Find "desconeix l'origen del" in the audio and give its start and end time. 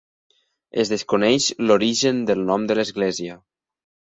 0.93-2.43